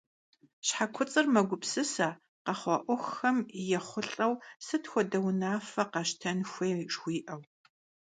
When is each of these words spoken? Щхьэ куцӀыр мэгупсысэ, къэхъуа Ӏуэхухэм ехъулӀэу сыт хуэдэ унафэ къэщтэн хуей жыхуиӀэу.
Щхьэ 0.67 0.85
куцӀыр 0.93 1.27
мэгупсысэ, 1.33 2.09
къэхъуа 2.45 2.77
Ӏуэхухэм 2.85 3.37
ехъулӀэу 3.77 4.33
сыт 4.65 4.83
хуэдэ 4.89 5.17
унафэ 5.27 5.83
къэщтэн 5.91 6.39
хуей 6.51 6.75
жыхуиӀэу. 6.91 7.41